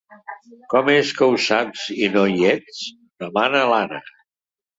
[0.73, 2.81] Com és que ho saps i no hi ets?
[2.87, 4.03] —demana l'Anna.